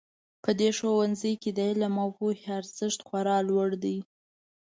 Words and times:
په 0.43 0.51
دې 0.59 0.69
ښوونځي 0.77 1.33
کې 1.41 1.51
د 1.57 1.59
علم 1.69 1.95
او 2.03 2.09
پوهې 2.17 2.45
ارزښت 2.59 2.99
خورا 3.07 3.37
لوړ 3.49 3.69
ده 3.83 3.95